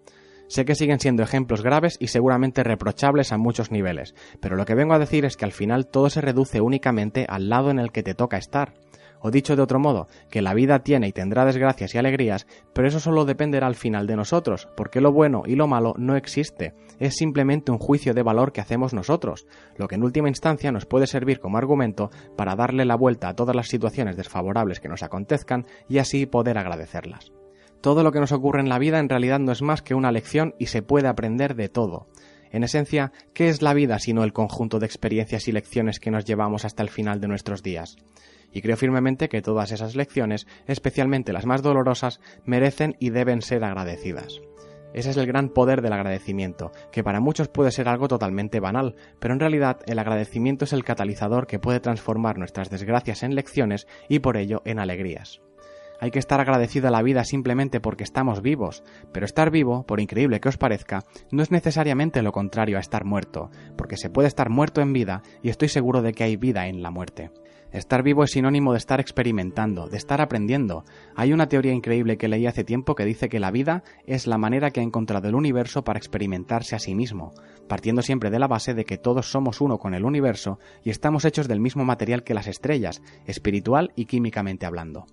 Sé 0.48 0.64
que 0.66 0.76
siguen 0.76 1.00
siendo 1.00 1.24
ejemplos 1.24 1.64
graves 1.64 1.98
y 2.00 2.08
seguramente 2.08 2.64
reprochables 2.64 3.32
a 3.32 3.38
muchos 3.38 3.72
niveles, 3.72 4.14
pero 4.40 4.56
lo 4.56 4.66
que 4.66 4.76
vengo 4.76 4.94
a 4.94 5.00
decir 5.00 5.26
es 5.26 5.38
que 5.38 5.46
al 5.46 5.52
final 5.52 5.88
todo 5.88 6.10
se 6.10 6.22
reduce 6.22 6.62
únicamente 6.62 7.26
al 7.28 7.50
lado 7.50 7.72
en 7.72 7.80
el 7.80 7.92
que 7.92 8.04
te 8.04 8.14
toca 8.14 8.38
estar. 8.38 8.74
O 9.26 9.32
dicho 9.32 9.56
de 9.56 9.64
otro 9.64 9.80
modo, 9.80 10.08
que 10.30 10.44
la 10.44 10.54
vida 10.54 10.84
tiene 10.84 11.08
y 11.08 11.12
tendrá 11.12 11.46
desgracias 11.46 11.96
y 11.96 11.98
alegrías, 11.98 12.46
pero 12.74 12.88
eso 12.88 13.00
solo 13.00 13.26
dependerá 13.26 13.66
al 13.66 13.74
final 13.74 14.06
de 14.06 14.16
nosotros, 14.16 14.70
porque 14.78 15.02
lo 15.02 15.12
bueno 15.12 15.42
y 15.48 15.56
lo 15.56 15.66
malo 15.66 15.96
no 15.98 16.16
existe, 16.16 16.76
es 17.00 17.16
simplemente 17.16 17.72
un 17.72 17.80
juicio 17.80 18.14
de 18.14 18.22
valor 18.22 18.52
que 18.52 18.62
hacemos 18.62 18.94
nosotros, 18.94 19.48
lo 19.78 19.88
que 19.88 19.96
en 19.96 20.04
última 20.04 20.30
instancia 20.30 20.72
nos 20.72 20.86
puede 20.86 21.08
servir 21.08 21.40
como 21.40 21.58
argumento 21.58 22.12
para 22.38 22.56
darle 22.56 22.86
la 22.86 22.98
vuelta 22.98 23.30
a 23.30 23.36
todas 23.36 23.56
las 23.56 23.68
situaciones 23.68 24.16
desfavorables 24.16 24.80
que 24.80 24.90
nos 24.90 25.02
acontezcan 25.02 25.66
y 25.90 25.98
así 25.98 26.28
poder 26.28 26.60
agradecerlas. 26.60 27.32
Todo 27.82 28.04
lo 28.04 28.12
que 28.12 28.20
nos 28.20 28.32
ocurre 28.32 28.60
en 28.60 28.70
la 28.70 28.78
vida 28.78 29.00
en 29.00 29.10
realidad 29.10 29.40
no 29.40 29.52
es 29.52 29.64
más 29.64 29.82
que 29.82 29.96
una 29.96 30.12
lección 30.12 30.54
y 30.60 30.68
se 30.68 30.84
puede 30.84 31.08
aprender 31.08 31.56
de 31.56 31.68
todo. 31.68 32.06
En 32.52 32.64
esencia, 32.64 33.12
¿qué 33.34 33.50
es 33.50 33.64
la 33.64 33.74
vida 33.74 33.98
sino 33.98 34.24
el 34.24 34.34
conjunto 34.34 34.78
de 34.78 34.86
experiencias 34.86 35.48
y 35.48 35.52
lecciones 35.52 36.00
que 36.00 36.12
nos 36.12 36.26
llevamos 36.26 36.64
hasta 36.64 36.84
el 36.84 36.90
final 36.90 37.20
de 37.20 37.28
nuestros 37.28 37.64
días? 37.64 37.98
Y 38.56 38.62
creo 38.62 38.78
firmemente 38.78 39.28
que 39.28 39.42
todas 39.42 39.74
esas 39.74 39.98
lecciones, 39.98 40.48
especialmente 40.66 41.34
las 41.34 41.46
más 41.46 41.62
dolorosas, 41.62 42.22
merecen 42.46 42.96
y 43.00 43.10
deben 43.10 43.42
ser 43.42 43.66
agradecidas. 43.66 44.40
Ese 44.94 45.10
es 45.10 45.18
el 45.18 45.28
gran 45.28 45.50
poder 45.50 45.82
del 45.82 45.92
agradecimiento, 45.92 46.72
que 46.90 47.04
para 47.04 47.20
muchos 47.20 47.50
puede 47.50 47.72
ser 47.72 47.90
algo 47.90 48.08
totalmente 48.08 48.62
banal, 48.62 48.96
pero 49.20 49.34
en 49.34 49.42
realidad 49.42 49.82
el 49.88 50.00
agradecimiento 50.00 50.64
es 50.64 50.72
el 50.72 50.86
catalizador 50.86 51.48
que 51.48 51.60
puede 51.60 51.82
transformar 51.82 52.38
nuestras 52.38 52.70
desgracias 52.70 53.24
en 53.24 53.36
lecciones 53.36 53.88
y 54.08 54.20
por 54.20 54.38
ello 54.38 54.62
en 54.64 54.80
alegrías. 54.80 55.42
Hay 56.00 56.12
que 56.12 56.20
estar 56.20 56.40
agradecido 56.40 56.88
a 56.88 56.92
la 56.92 57.02
vida 57.02 57.26
simplemente 57.26 57.82
porque 57.82 58.06
estamos 58.06 58.42
vivos, 58.42 58.84
pero 59.12 59.26
estar 59.26 59.52
vivo, 59.52 59.86
por 59.86 60.00
increíble 60.00 60.40
que 60.40 60.48
os 60.48 60.58
parezca, 60.58 61.04
no 61.30 61.44
es 61.44 61.52
necesariamente 61.52 62.22
lo 62.22 62.32
contrario 62.32 62.78
a 62.78 62.82
estar 62.82 63.04
muerto, 63.04 63.50
porque 63.76 63.98
se 63.98 64.10
puede 64.10 64.30
estar 64.30 64.50
muerto 64.50 64.80
en 64.80 64.94
vida 64.94 65.24
y 65.44 65.50
estoy 65.50 65.68
seguro 65.68 66.02
de 66.02 66.14
que 66.14 66.24
hay 66.24 66.38
vida 66.38 66.68
en 66.68 66.82
la 66.82 66.92
muerte. 66.92 67.32
Estar 67.76 68.04
vivo 68.04 68.24
es 68.24 68.32
sinónimo 68.32 68.72
de 68.72 68.78
estar 68.78 69.02
experimentando, 69.02 69.90
de 69.90 69.98
estar 69.98 70.22
aprendiendo. 70.22 70.86
Hay 71.14 71.34
una 71.34 71.50
teoría 71.50 71.74
increíble 71.74 72.18
que 72.18 72.30
leí 72.30 72.48
hace 72.48 72.64
tiempo 72.64 72.96
que 72.96 73.04
dice 73.04 73.28
que 73.28 73.42
la 73.42 73.52
vida 73.52 73.84
es 74.06 74.28
la 74.28 74.38
manera 74.38 74.72
que 74.72 74.80
ha 74.80 74.84
encontrado 74.84 75.28
el 75.28 75.36
universo 75.36 75.84
para 75.84 76.00
experimentarse 76.00 76.78
a 76.78 76.80
sí 76.80 76.96
mismo, 76.96 77.34
partiendo 77.68 78.02
siempre 78.02 78.30
de 78.30 78.40
la 78.40 78.48
base 78.48 78.76
de 78.76 78.86
que 78.86 78.98
todos 78.98 79.30
somos 79.30 79.60
uno 79.60 79.78
con 79.78 79.94
el 79.94 80.06
universo 80.06 80.58
y 80.86 80.90
estamos 80.90 81.26
hechos 81.26 81.50
del 81.50 81.60
mismo 81.60 81.84
material 81.84 82.24
que 82.24 82.34
las 82.34 82.48
estrellas, 82.48 83.02
espiritual 83.26 83.92
y 83.98 84.06
químicamente 84.06 84.66
hablando. 84.66 85.06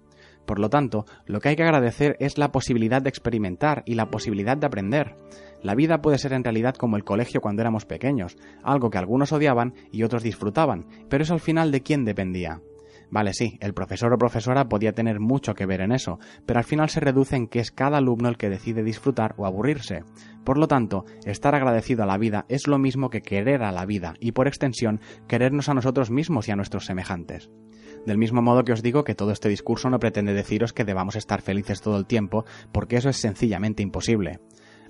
Por 0.46 0.58
lo 0.58 0.68
tanto, 0.70 1.04
lo 1.26 1.40
que 1.40 1.50
hay 1.50 1.56
que 1.56 1.62
agradecer 1.62 2.16
es 2.20 2.38
la 2.38 2.52
posibilidad 2.52 3.00
de 3.00 3.08
experimentar 3.08 3.82
y 3.87 3.94
la 3.94 4.11
posibilidad 4.11 4.56
de 4.56 4.66
aprender. 4.66 5.16
La 5.62 5.75
vida 5.75 6.02
puede 6.02 6.18
ser 6.18 6.32
en 6.32 6.44
realidad 6.44 6.75
como 6.75 6.96
el 6.96 7.04
colegio 7.04 7.40
cuando 7.40 7.62
éramos 7.62 7.87
pequeños, 7.87 8.37
algo 8.62 8.90
que 8.90 8.99
algunos 8.99 9.32
odiaban 9.32 9.75
y 9.92 10.02
otros 10.02 10.22
disfrutaban, 10.22 10.87
pero 11.08 11.22
eso 11.22 11.34
al 11.34 11.40
final 11.40 11.70
de 11.70 11.82
quién 11.82 12.04
dependía. 12.04 12.61
Vale, 13.12 13.34
sí, 13.34 13.58
el 13.61 13.75
profesor 13.75 14.11
o 14.14 14.16
profesora 14.16 14.70
podía 14.70 14.94
tener 14.94 15.20
mucho 15.20 15.52
que 15.52 15.66
ver 15.66 15.82
en 15.82 15.92
eso, 15.92 16.18
pero 16.46 16.58
al 16.58 16.64
final 16.64 16.88
se 16.88 16.99
reduce 16.99 17.37
en 17.37 17.46
que 17.46 17.58
es 17.58 17.70
cada 17.70 17.99
alumno 17.99 18.30
el 18.30 18.38
que 18.38 18.49
decide 18.49 18.82
disfrutar 18.82 19.34
o 19.37 19.44
aburrirse. 19.44 20.02
Por 20.44 20.56
lo 20.56 20.66
tanto, 20.66 21.04
estar 21.26 21.54
agradecido 21.54 22.04
a 22.04 22.06
la 22.06 22.16
vida 22.16 22.46
es 22.49 22.66
lo 22.66 22.78
mismo 22.78 23.11
que 23.11 23.20
querer 23.20 23.64
a 23.64 23.70
la 23.70 23.84
vida 23.84 24.14
y 24.18 24.32
por 24.32 24.49
extensión 24.49 24.99
querernos 25.28 25.68
a 25.68 25.75
nosotros 25.75 26.11
mismos 26.11 26.49
y 26.49 26.52
a 26.52 26.56
nuestros 26.56 26.87
semejantes. 26.87 27.50
Del 28.06 28.18
mismo 28.18 28.42
modo 28.42 28.64
que 28.64 28.73
os 28.73 28.82
digo 28.82 29.04
que 29.04 29.14
todo 29.14 29.30
este 29.30 29.49
discurso 29.49 29.88
no 29.88 30.00
pretende 30.00 30.35
deciros 30.35 30.73
que 30.73 30.85
debamos 30.85 31.16
estar 31.16 31.40
felices 31.40 31.80
todo 31.80 31.97
el 31.97 32.06
tiempo, 32.06 32.44
porque 32.73 32.97
eso 32.97 33.09
es 33.09 33.16
sencillamente 33.16 33.82
imposible. 33.82 34.40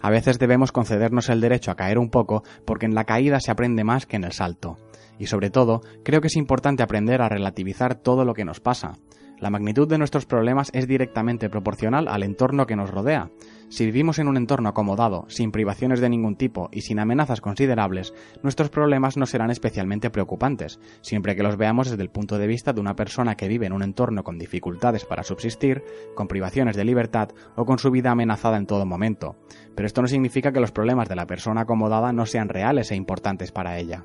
A 0.01 0.11
veces 0.11 0.39
debemos 0.39 0.73
concedernos 0.73 1.29
el 1.29 1.41
derecho 1.41 1.71
a 1.71 1.77
caer 1.77 1.99
un 1.99 2.11
poco 2.11 2.43
porque 2.65 2.87
en 2.87 2.95
la 2.95 3.05
caída 3.05 3.39
se 3.39 3.51
aprende 3.51 3.85
más 3.85 4.07
que 4.07 4.17
en 4.17 4.25
el 4.25 4.33
salto. 4.33 4.77
Y 5.19 5.27
sobre 5.27 5.51
todo, 5.51 5.83
creo 6.03 6.21
que 6.21 6.27
es 6.27 6.37
importante 6.37 6.83
aprender 6.83 7.23
a 7.23 7.29
relativizar 7.29 7.95
todo 7.95 8.25
lo 8.25 8.35
que 8.35 8.45
nos 8.45 8.61
pasa. 8.61 8.95
La 9.43 9.51
magnitud 9.51 9.89
de 9.89 9.99
nuestros 9.99 10.25
problemas 10.25 10.71
es 10.73 10.87
directamente 10.87 11.51
proporcional 11.51 12.07
al 12.07 12.23
entorno 12.23 12.65
que 12.65 12.77
nos 12.77 12.93
rodea. 12.93 13.33
Si 13.71 13.85
vivimos 13.85 14.21
en 14.21 14.29
un 14.29 14.37
entorno 14.37 14.69
acomodado, 14.69 15.25
sin 15.27 15.51
privaciones 15.51 16.01
de 16.01 16.09
ningún 16.09 16.37
tipo 16.37 16.69
y 16.71 16.83
sin 16.83 17.01
amenazas 17.01 17.41
considerables, 17.41 18.15
nuestros 18.45 18.71
problemas 18.71 19.17
no 19.17 19.27
serán 19.27 19.51
especialmente 19.51 20.11
preocupantes, 20.11 20.79
siempre 21.01 21.35
que 21.35 21.43
los 21.43 21.57
veamos 21.57 21.91
desde 21.91 22.05
el 22.05 22.11
punto 22.11 22.39
de 22.39 22.47
vista 22.47 22.73
de 22.73 22.81
una 22.81 22.95
persona 22.95 23.35
que 23.35 23.49
vive 23.49 23.67
en 23.67 23.73
un 23.73 23.83
entorno 23.83 24.23
con 24.23 24.39
dificultades 24.39 25.05
para 25.05 25.25
subsistir, 25.25 25.83
con 26.15 26.29
privaciones 26.29 26.77
de 26.77 26.85
libertad 26.85 27.31
o 27.57 27.65
con 27.65 27.81
su 27.81 27.91
vida 27.91 28.13
amenazada 28.13 28.59
en 28.59 28.67
todo 28.67 28.87
momento. 28.87 29.35
Pero 29.75 29.89
esto 29.89 30.03
no 30.03 30.07
significa 30.07 30.53
que 30.53 30.61
los 30.61 30.71
problemas 30.71 31.09
de 31.09 31.17
la 31.17 31.27
persona 31.27 31.63
acomodada 31.63 32.13
no 32.13 32.27
sean 32.27 32.49
reales 32.49 32.93
e 32.93 32.95
importantes 32.95 33.51
para 33.51 33.77
ella. 33.77 34.05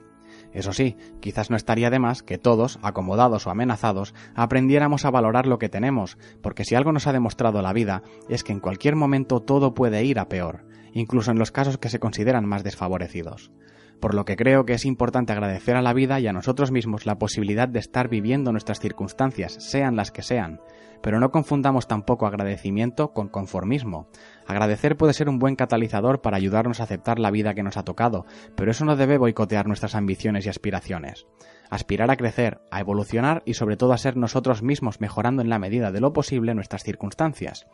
Eso 0.57 0.73
sí, 0.73 0.97
quizás 1.19 1.51
no 1.51 1.55
estaría 1.55 1.91
de 1.91 1.99
más 1.99 2.23
que 2.23 2.39
todos, 2.39 2.79
acomodados 2.81 3.45
o 3.45 3.51
amenazados, 3.51 4.15
aprendiéramos 4.33 5.05
a 5.05 5.11
valorar 5.11 5.45
lo 5.45 5.59
que 5.59 5.69
tenemos, 5.69 6.17
porque 6.41 6.65
si 6.65 6.73
algo 6.73 6.91
nos 6.91 7.05
ha 7.05 7.13
demostrado 7.13 7.61
la 7.61 7.73
vida 7.73 8.01
es 8.27 8.43
que 8.43 8.53
en 8.53 8.59
cualquier 8.59 8.95
momento 8.95 9.39
todo 9.39 9.75
puede 9.75 10.03
ir 10.03 10.17
a 10.17 10.29
peor, 10.29 10.65
incluso 10.93 11.29
en 11.29 11.37
los 11.37 11.51
casos 11.51 11.77
que 11.77 11.89
se 11.89 11.99
consideran 11.99 12.47
más 12.47 12.63
desfavorecidos 12.63 13.51
por 13.99 14.13
lo 14.13 14.25
que 14.25 14.35
creo 14.35 14.65
que 14.65 14.73
es 14.73 14.85
importante 14.85 15.33
agradecer 15.33 15.75
a 15.75 15.81
la 15.81 15.93
vida 15.93 16.19
y 16.19 16.27
a 16.27 16.33
nosotros 16.33 16.71
mismos 16.71 17.05
la 17.05 17.17
posibilidad 17.17 17.67
de 17.67 17.79
estar 17.79 18.09
viviendo 18.09 18.51
nuestras 18.51 18.79
circunstancias, 18.79 19.57
sean 19.59 19.95
las 19.95 20.11
que 20.11 20.21
sean, 20.21 20.59
pero 21.01 21.19
no 21.19 21.31
confundamos 21.31 21.87
tampoco 21.87 22.27
agradecimiento 22.27 23.13
con 23.13 23.29
conformismo. 23.29 24.07
Agradecer 24.45 24.97
puede 24.97 25.13
ser 25.13 25.29
un 25.29 25.39
buen 25.39 25.55
catalizador 25.55 26.21
para 26.21 26.37
ayudarnos 26.37 26.79
a 26.79 26.83
aceptar 26.83 27.19
la 27.19 27.31
vida 27.31 27.53
que 27.53 27.63
nos 27.63 27.77
ha 27.77 27.83
tocado, 27.83 28.25
pero 28.55 28.71
eso 28.71 28.85
no 28.85 28.95
debe 28.95 29.17
boicotear 29.17 29.67
nuestras 29.67 29.95
ambiciones 29.95 30.45
y 30.45 30.49
aspiraciones. 30.49 31.27
Aspirar 31.69 32.09
a 32.11 32.15
crecer, 32.15 32.61
a 32.71 32.79
evolucionar 32.79 33.43
y 33.45 33.55
sobre 33.55 33.77
todo 33.77 33.93
a 33.93 33.97
ser 33.97 34.15
nosotros 34.15 34.63
mismos 34.63 35.01
mejorando 35.01 35.41
en 35.41 35.49
la 35.49 35.59
medida 35.59 35.91
de 35.91 35.99
lo 35.99 36.13
posible 36.13 36.53
nuestras 36.53 36.83
circunstancias. 36.83 37.67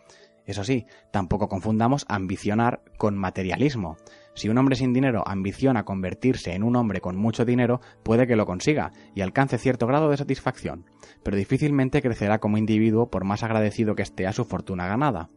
Eso 0.45 0.63
sí, 0.63 0.85
tampoco 1.11 1.47
confundamos 1.47 2.05
ambicionar 2.09 2.81
con 2.97 3.17
materialismo. 3.17 3.97
Si 4.33 4.49
un 4.49 4.57
hombre 4.57 4.75
sin 4.75 4.93
dinero 4.93 5.23
ambiciona 5.25 5.85
convertirse 5.85 6.53
en 6.53 6.63
un 6.63 6.75
hombre 6.75 7.01
con 7.01 7.15
mucho 7.15 7.45
dinero, 7.45 7.81
puede 8.03 8.27
que 8.27 8.35
lo 8.35 8.45
consiga 8.45 8.91
y 9.15 9.21
alcance 9.21 9.57
cierto 9.57 9.87
grado 9.87 10.09
de 10.09 10.17
satisfacción, 10.17 10.85
pero 11.23 11.37
difícilmente 11.37 12.01
crecerá 12.01 12.39
como 12.39 12.57
individuo 12.57 13.09
por 13.09 13.23
más 13.23 13.43
agradecido 13.43 13.95
que 13.95 14.03
esté 14.03 14.27
a 14.27 14.33
su 14.33 14.43
fortuna 14.43 14.87
ganada. 14.87 15.29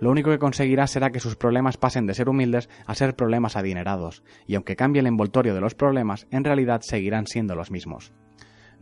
Lo 0.00 0.10
único 0.10 0.30
que 0.30 0.40
conseguirá 0.40 0.88
será 0.88 1.10
que 1.10 1.20
sus 1.20 1.36
problemas 1.36 1.76
pasen 1.76 2.06
de 2.06 2.14
ser 2.14 2.28
humildes 2.28 2.68
a 2.86 2.96
ser 2.96 3.14
problemas 3.14 3.56
adinerados, 3.56 4.24
y 4.48 4.56
aunque 4.56 4.74
cambie 4.74 4.98
el 4.98 5.06
envoltorio 5.06 5.54
de 5.54 5.60
los 5.60 5.76
problemas, 5.76 6.26
en 6.32 6.42
realidad 6.42 6.80
seguirán 6.82 7.28
siendo 7.28 7.54
los 7.54 7.70
mismos. 7.70 8.12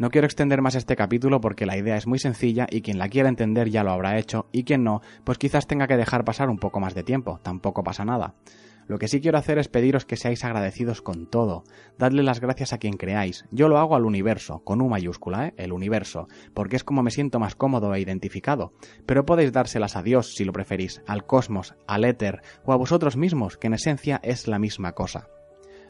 No 0.01 0.09
quiero 0.09 0.25
extender 0.25 0.63
más 0.63 0.77
este 0.77 0.97
capítulo 0.97 1.43
porque 1.43 1.67
la 1.67 1.77
idea 1.77 1.99
es 1.99 2.07
muy 2.07 2.19
sencilla 2.19 2.67
y 2.71 2.81
quien 2.81 2.97
la 2.97 3.11
quiera 3.11 3.29
entender 3.29 3.69
ya 3.69 3.85
lo 3.85 3.91
habrá 3.91 4.19
hecho 4.19 4.47
y 4.51 4.65
quien 4.65 4.83
no, 4.83 5.03
pues 5.25 5.37
quizás 5.37 5.67
tenga 5.67 5.87
que 5.87 5.99
dejar 5.99 6.25
pasar 6.25 6.49
un 6.49 6.57
poco 6.57 6.81
más 6.81 6.95
de 6.95 7.03
tiempo, 7.03 7.39
tampoco 7.43 7.85
pasa 7.85 8.07
nada. 8.07 8.33
Lo 8.87 8.99
que 8.99 9.09
sí 9.09 9.21
quiero 9.21 9.37
hacer 9.37 9.59
es 9.59 9.69
pediros 9.69 10.07
que 10.07 10.17
seáis 10.17 10.43
agradecidos 10.43 11.03
con 11.03 11.27
todo. 11.27 11.65
Dadle 11.99 12.23
las 12.23 12.41
gracias 12.41 12.73
a 12.73 12.79
quien 12.79 12.97
creáis. 12.97 13.45
Yo 13.51 13.69
lo 13.69 13.77
hago 13.77 13.95
al 13.95 14.07
universo, 14.07 14.61
con 14.65 14.81
U 14.81 14.89
mayúscula, 14.89 15.49
¿eh? 15.49 15.55
el 15.59 15.71
universo, 15.71 16.29
porque 16.55 16.77
es 16.77 16.83
como 16.83 17.03
me 17.03 17.11
siento 17.11 17.39
más 17.39 17.55
cómodo 17.55 17.95
e 17.95 18.01
identificado. 18.01 18.73
Pero 19.05 19.27
podéis 19.27 19.53
dárselas 19.53 19.97
a 19.97 20.03
Dios 20.03 20.35
si 20.35 20.47
lo 20.47 20.55
preferís, 20.55 21.03
al 21.07 21.27
cosmos, 21.27 21.75
al 21.87 22.07
éter 22.07 22.41
o 22.65 22.73
a 22.73 22.77
vosotros 22.77 23.19
mismos, 23.19 23.59
que 23.59 23.67
en 23.67 23.75
esencia 23.75 24.19
es 24.23 24.49
la 24.49 24.59
misma 24.59 24.93
cosa. 24.93 25.29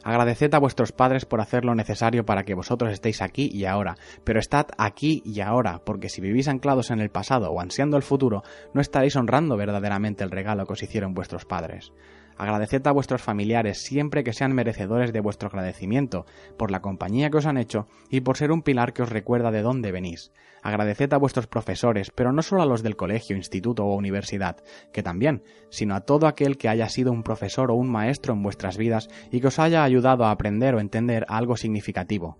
Agradeced 0.03 0.53
a 0.53 0.59
vuestros 0.59 0.91
padres 0.91 1.25
por 1.25 1.41
hacer 1.41 1.63
lo 1.63 1.75
necesario 1.75 2.25
para 2.25 2.43
que 2.43 2.55
vosotros 2.55 2.91
estéis 2.91 3.21
aquí 3.21 3.49
y 3.53 3.65
ahora, 3.65 3.95
pero 4.23 4.39
estad 4.39 4.67
aquí 4.77 5.21
y 5.25 5.41
ahora, 5.41 5.81
porque 5.85 6.09
si 6.09 6.21
vivís 6.21 6.47
anclados 6.47 6.89
en 6.89 6.99
el 6.99 7.09
pasado 7.09 7.51
o 7.51 7.61
ansiando 7.61 7.97
el 7.97 8.03
futuro, 8.03 8.43
no 8.73 8.81
estaréis 8.81 9.15
honrando 9.15 9.57
verdaderamente 9.57 10.23
el 10.23 10.31
regalo 10.31 10.65
que 10.65 10.73
os 10.73 10.83
hicieron 10.83 11.13
vuestros 11.13 11.45
padres. 11.45 11.91
Agradeced 12.37 12.85
a 12.87 12.91
vuestros 12.91 13.21
familiares 13.21 13.83
siempre 13.83 14.23
que 14.23 14.33
sean 14.33 14.53
merecedores 14.53 15.13
de 15.13 15.19
vuestro 15.19 15.49
agradecimiento, 15.49 16.25
por 16.57 16.71
la 16.71 16.81
compañía 16.81 17.29
que 17.29 17.37
os 17.37 17.45
han 17.45 17.57
hecho 17.57 17.87
y 18.09 18.21
por 18.21 18.37
ser 18.37 18.51
un 18.51 18.61
pilar 18.61 18.93
que 18.93 19.03
os 19.03 19.09
recuerda 19.09 19.51
de 19.51 19.61
dónde 19.61 19.91
venís. 19.91 20.31
Agradeced 20.63 21.13
a 21.13 21.17
vuestros 21.17 21.47
profesores, 21.47 22.11
pero 22.13 22.31
no 22.31 22.41
solo 22.41 22.61
a 22.61 22.65
los 22.65 22.83
del 22.83 22.95
colegio, 22.95 23.35
instituto 23.35 23.85
o 23.85 23.95
universidad, 23.95 24.57
que 24.93 25.03
también, 25.03 25.43
sino 25.69 25.95
a 25.95 26.01
todo 26.01 26.27
aquel 26.27 26.57
que 26.57 26.69
haya 26.69 26.87
sido 26.89 27.11
un 27.11 27.23
profesor 27.23 27.71
o 27.71 27.75
un 27.75 27.91
maestro 27.91 28.33
en 28.33 28.43
vuestras 28.43 28.77
vidas 28.77 29.09
y 29.31 29.41
que 29.41 29.47
os 29.47 29.59
haya 29.59 29.83
ayudado 29.83 30.25
a 30.25 30.31
aprender 30.31 30.75
o 30.75 30.79
entender 30.79 31.25
algo 31.27 31.57
significativo. 31.57 32.37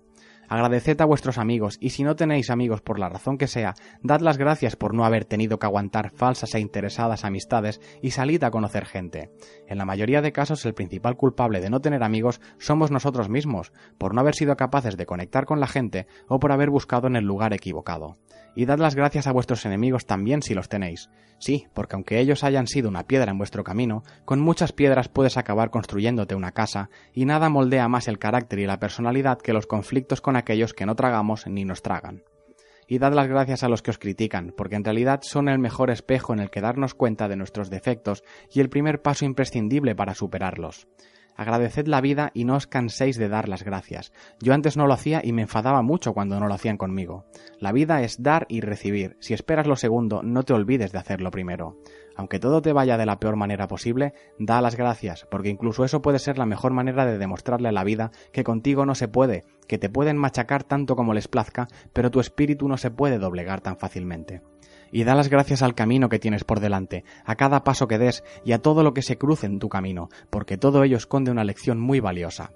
Agradeced 0.52 1.00
a 1.00 1.06
vuestros 1.06 1.38
amigos 1.38 1.78
y 1.80 1.88
si 1.88 2.04
no 2.04 2.14
tenéis 2.14 2.50
amigos 2.50 2.82
por 2.82 2.98
la 2.98 3.08
razón 3.08 3.38
que 3.38 3.46
sea, 3.46 3.74
dad 4.02 4.20
las 4.20 4.36
gracias 4.36 4.76
por 4.76 4.92
no 4.92 5.06
haber 5.06 5.24
tenido 5.24 5.58
que 5.58 5.64
aguantar 5.64 6.10
falsas 6.10 6.54
e 6.54 6.60
interesadas 6.60 7.24
amistades 7.24 7.80
y 8.02 8.10
salid 8.10 8.44
a 8.44 8.50
conocer 8.50 8.84
gente. 8.84 9.30
En 9.66 9.78
la 9.78 9.86
mayoría 9.86 10.20
de 10.20 10.32
casos 10.32 10.66
el 10.66 10.74
principal 10.74 11.16
culpable 11.16 11.62
de 11.62 11.70
no 11.70 11.80
tener 11.80 12.02
amigos 12.02 12.42
somos 12.58 12.90
nosotros 12.90 13.30
mismos, 13.30 13.72
por 13.96 14.14
no 14.14 14.20
haber 14.20 14.34
sido 14.34 14.54
capaces 14.58 14.98
de 14.98 15.06
conectar 15.06 15.46
con 15.46 15.58
la 15.58 15.68
gente 15.68 16.06
o 16.28 16.38
por 16.38 16.52
haber 16.52 16.68
buscado 16.68 17.06
en 17.06 17.16
el 17.16 17.24
lugar 17.24 17.54
equivocado 17.54 18.18
y 18.54 18.66
dad 18.66 18.78
las 18.78 18.94
gracias 18.94 19.26
a 19.26 19.32
vuestros 19.32 19.64
enemigos 19.66 20.06
también 20.06 20.42
si 20.42 20.54
los 20.54 20.68
tenéis. 20.68 21.10
Sí, 21.38 21.66
porque 21.74 21.96
aunque 21.96 22.20
ellos 22.20 22.44
hayan 22.44 22.68
sido 22.68 22.88
una 22.88 23.06
piedra 23.06 23.32
en 23.32 23.38
vuestro 23.38 23.64
camino, 23.64 24.04
con 24.24 24.40
muchas 24.40 24.72
piedras 24.72 25.08
puedes 25.08 25.36
acabar 25.36 25.70
construyéndote 25.70 26.36
una 26.36 26.52
casa, 26.52 26.88
y 27.12 27.24
nada 27.24 27.48
moldea 27.48 27.88
más 27.88 28.06
el 28.06 28.18
carácter 28.18 28.60
y 28.60 28.66
la 28.66 28.78
personalidad 28.78 29.38
que 29.38 29.52
los 29.52 29.66
conflictos 29.66 30.20
con 30.20 30.36
aquellos 30.42 30.74
que 30.74 30.86
no 30.86 30.94
tragamos 30.94 31.46
ni 31.46 31.64
nos 31.64 31.82
tragan. 31.82 32.22
Y 32.86 32.98
dad 32.98 33.14
las 33.14 33.28
gracias 33.28 33.62
a 33.62 33.68
los 33.68 33.80
que 33.80 33.90
os 33.90 33.98
critican, 33.98 34.52
porque 34.56 34.76
en 34.76 34.84
realidad 34.84 35.20
son 35.22 35.48
el 35.48 35.58
mejor 35.58 35.90
espejo 35.90 36.32
en 36.34 36.40
el 36.40 36.50
que 36.50 36.60
darnos 36.60 36.94
cuenta 36.94 37.28
de 37.28 37.36
nuestros 37.36 37.70
defectos 37.70 38.22
y 38.52 38.60
el 38.60 38.68
primer 38.68 39.00
paso 39.00 39.24
imprescindible 39.24 39.94
para 39.94 40.14
superarlos. 40.14 40.88
Agradeced 41.34 41.86
la 41.86 42.00
vida 42.00 42.30
y 42.34 42.44
no 42.44 42.56
os 42.56 42.66
canséis 42.66 43.16
de 43.16 43.28
dar 43.28 43.48
las 43.48 43.64
gracias. 43.64 44.12
Yo 44.40 44.52
antes 44.52 44.76
no 44.76 44.86
lo 44.86 44.92
hacía 44.92 45.22
y 45.24 45.32
me 45.32 45.42
enfadaba 45.42 45.80
mucho 45.82 46.12
cuando 46.12 46.38
no 46.38 46.46
lo 46.46 46.54
hacían 46.54 46.76
conmigo. 46.76 47.24
La 47.58 47.72
vida 47.72 48.02
es 48.02 48.22
dar 48.22 48.44
y 48.48 48.60
recibir. 48.60 49.16
Si 49.20 49.32
esperas 49.32 49.66
lo 49.66 49.76
segundo, 49.76 50.22
no 50.22 50.42
te 50.42 50.52
olvides 50.52 50.92
de 50.92 50.98
hacerlo 50.98 51.30
primero. 51.30 51.78
Aunque 52.16 52.38
todo 52.38 52.62
te 52.62 52.72
vaya 52.72 52.96
de 52.96 53.06
la 53.06 53.18
peor 53.18 53.36
manera 53.36 53.68
posible, 53.68 54.14
da 54.38 54.60
las 54.60 54.76
gracias, 54.76 55.26
porque 55.30 55.48
incluso 55.48 55.84
eso 55.84 56.02
puede 56.02 56.18
ser 56.18 56.38
la 56.38 56.46
mejor 56.46 56.72
manera 56.72 57.06
de 57.06 57.18
demostrarle 57.18 57.68
a 57.68 57.72
la 57.72 57.84
vida 57.84 58.10
que 58.32 58.44
contigo 58.44 58.86
no 58.86 58.94
se 58.94 59.08
puede, 59.08 59.44
que 59.66 59.78
te 59.78 59.88
pueden 59.88 60.16
machacar 60.16 60.64
tanto 60.64 60.96
como 60.96 61.14
les 61.14 61.28
plazca, 61.28 61.68
pero 61.92 62.10
tu 62.10 62.20
espíritu 62.20 62.68
no 62.68 62.76
se 62.76 62.90
puede 62.90 63.18
doblegar 63.18 63.60
tan 63.60 63.76
fácilmente 63.76 64.42
y 64.92 65.04
da 65.04 65.14
las 65.14 65.30
gracias 65.30 65.62
al 65.62 65.74
camino 65.74 66.08
que 66.08 66.18
tienes 66.18 66.44
por 66.44 66.60
delante, 66.60 67.04
a 67.24 67.34
cada 67.34 67.64
paso 67.64 67.88
que 67.88 67.98
des 67.98 68.22
y 68.44 68.52
a 68.52 68.58
todo 68.58 68.84
lo 68.84 68.92
que 68.92 69.02
se 69.02 69.16
cruce 69.16 69.46
en 69.46 69.58
tu 69.58 69.68
camino, 69.68 70.10
porque 70.30 70.58
todo 70.58 70.84
ello 70.84 70.98
esconde 70.98 71.30
una 71.30 71.44
lección 71.44 71.80
muy 71.80 71.98
valiosa. 71.98 72.52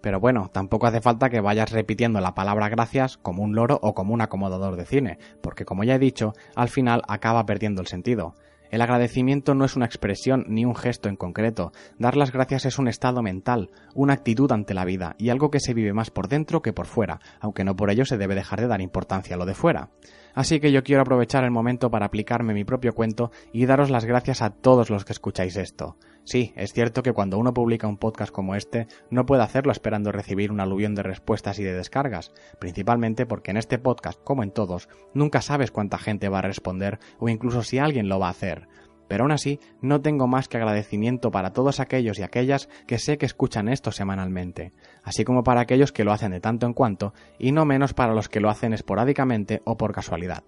Pero 0.00 0.20
bueno, 0.20 0.48
tampoco 0.52 0.86
hace 0.86 1.00
falta 1.00 1.28
que 1.28 1.40
vayas 1.40 1.72
repitiendo 1.72 2.20
la 2.20 2.34
palabra 2.34 2.68
gracias 2.68 3.16
como 3.16 3.42
un 3.42 3.56
loro 3.56 3.80
o 3.82 3.94
como 3.94 4.14
un 4.14 4.20
acomodador 4.20 4.76
de 4.76 4.84
cine, 4.84 5.18
porque 5.40 5.64
como 5.64 5.82
ya 5.82 5.96
he 5.96 5.98
dicho, 5.98 6.34
al 6.54 6.68
final 6.68 7.02
acaba 7.08 7.44
perdiendo 7.46 7.80
el 7.80 7.88
sentido. 7.88 8.34
El 8.70 8.82
agradecimiento 8.82 9.54
no 9.54 9.64
es 9.64 9.76
una 9.76 9.86
expresión 9.86 10.44
ni 10.48 10.64
un 10.64 10.76
gesto 10.76 11.08
en 11.08 11.16
concreto. 11.16 11.72
Dar 11.98 12.16
las 12.16 12.32
gracias 12.32 12.66
es 12.66 12.78
un 12.78 12.88
estado 12.88 13.22
mental, 13.22 13.70
una 13.94 14.12
actitud 14.12 14.50
ante 14.52 14.74
la 14.74 14.84
vida 14.84 15.14
y 15.18 15.30
algo 15.30 15.50
que 15.50 15.60
se 15.60 15.72
vive 15.72 15.94
más 15.94 16.10
por 16.10 16.28
dentro 16.28 16.60
que 16.60 16.74
por 16.74 16.86
fuera, 16.86 17.20
aunque 17.40 17.64
no 17.64 17.76
por 17.76 17.90
ello 17.90 18.04
se 18.04 18.18
debe 18.18 18.34
dejar 18.34 18.60
de 18.60 18.66
dar 18.66 18.80
importancia 18.80 19.36
a 19.36 19.38
lo 19.38 19.46
de 19.46 19.54
fuera. 19.54 19.88
Así 20.34 20.60
que 20.60 20.72
yo 20.72 20.82
quiero 20.84 21.02
aprovechar 21.02 21.44
el 21.44 21.50
momento 21.50 21.90
para 21.90 22.06
aplicarme 22.06 22.54
mi 22.54 22.64
propio 22.64 22.94
cuento 22.94 23.30
y 23.52 23.66
daros 23.66 23.90
las 23.90 24.04
gracias 24.04 24.42
a 24.42 24.50
todos 24.50 24.90
los 24.90 25.04
que 25.04 25.12
escucháis 25.12 25.56
esto. 25.56 25.96
Sí, 26.24 26.52
es 26.56 26.74
cierto 26.74 27.02
que 27.02 27.14
cuando 27.14 27.38
uno 27.38 27.54
publica 27.54 27.88
un 27.88 27.96
podcast 27.96 28.30
como 28.30 28.54
este, 28.54 28.86
no 29.10 29.24
puede 29.24 29.42
hacerlo 29.42 29.72
esperando 29.72 30.12
recibir 30.12 30.52
un 30.52 30.60
aluvión 30.60 30.94
de 30.94 31.02
respuestas 31.02 31.58
y 31.58 31.64
de 31.64 31.72
descargas, 31.72 32.32
principalmente 32.58 33.24
porque 33.24 33.50
en 33.50 33.56
este 33.56 33.78
podcast, 33.78 34.22
como 34.22 34.42
en 34.42 34.50
todos, 34.50 34.90
nunca 35.14 35.40
sabes 35.40 35.70
cuánta 35.70 35.96
gente 35.96 36.28
va 36.28 36.40
a 36.40 36.42
responder 36.42 36.98
o 37.18 37.30
incluso 37.30 37.62
si 37.62 37.78
alguien 37.78 38.10
lo 38.10 38.18
va 38.18 38.26
a 38.26 38.32
hacer. 38.32 38.68
Pero 39.08 39.24
aún 39.24 39.32
así, 39.32 39.58
no 39.80 40.00
tengo 40.00 40.26
más 40.26 40.48
que 40.48 40.58
agradecimiento 40.58 41.30
para 41.30 41.52
todos 41.52 41.80
aquellos 41.80 42.18
y 42.18 42.22
aquellas 42.22 42.68
que 42.86 42.98
sé 42.98 43.18
que 43.18 43.26
escuchan 43.26 43.68
esto 43.68 43.90
semanalmente, 43.90 44.72
así 45.02 45.24
como 45.24 45.42
para 45.42 45.62
aquellos 45.62 45.92
que 45.92 46.04
lo 46.04 46.12
hacen 46.12 46.32
de 46.32 46.40
tanto 46.40 46.66
en 46.66 46.74
cuanto, 46.74 47.14
y 47.38 47.52
no 47.52 47.64
menos 47.64 47.94
para 47.94 48.14
los 48.14 48.28
que 48.28 48.40
lo 48.40 48.50
hacen 48.50 48.72
esporádicamente 48.72 49.62
o 49.64 49.76
por 49.76 49.92
casualidad. 49.92 50.44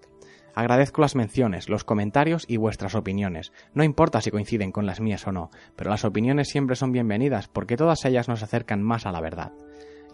Agradezco 0.53 1.01
las 1.01 1.15
menciones, 1.15 1.69
los 1.69 1.83
comentarios 1.83 2.45
y 2.47 2.57
vuestras 2.57 2.95
opiniones. 2.95 3.53
No 3.73 3.83
importa 3.83 4.21
si 4.21 4.31
coinciden 4.31 4.71
con 4.71 4.85
las 4.85 4.99
mías 4.99 5.25
o 5.27 5.31
no, 5.31 5.49
pero 5.75 5.89
las 5.89 6.03
opiniones 6.03 6.49
siempre 6.49 6.75
son 6.75 6.91
bienvenidas 6.91 7.47
porque 7.47 7.77
todas 7.77 8.03
ellas 8.05 8.27
nos 8.27 8.43
acercan 8.43 8.81
más 8.81 9.05
a 9.05 9.11
la 9.11 9.21
verdad. 9.21 9.53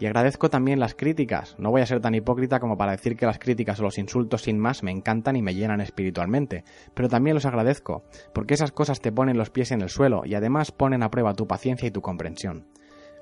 Y 0.00 0.06
agradezco 0.06 0.48
también 0.48 0.78
las 0.78 0.94
críticas. 0.94 1.56
No 1.58 1.70
voy 1.70 1.82
a 1.82 1.86
ser 1.86 2.00
tan 2.00 2.14
hipócrita 2.14 2.60
como 2.60 2.78
para 2.78 2.92
decir 2.92 3.16
que 3.16 3.26
las 3.26 3.40
críticas 3.40 3.80
o 3.80 3.82
los 3.82 3.98
insultos 3.98 4.42
sin 4.42 4.58
más 4.58 4.84
me 4.84 4.92
encantan 4.92 5.34
y 5.34 5.42
me 5.42 5.54
llenan 5.54 5.80
espiritualmente, 5.80 6.64
pero 6.94 7.08
también 7.08 7.34
los 7.34 7.46
agradezco, 7.46 8.04
porque 8.32 8.54
esas 8.54 8.70
cosas 8.70 9.00
te 9.00 9.10
ponen 9.10 9.36
los 9.36 9.50
pies 9.50 9.72
en 9.72 9.80
el 9.80 9.88
suelo 9.88 10.22
y 10.24 10.34
además 10.34 10.70
ponen 10.70 11.02
a 11.02 11.10
prueba 11.10 11.34
tu 11.34 11.48
paciencia 11.48 11.88
y 11.88 11.90
tu 11.90 12.00
comprensión. 12.00 12.66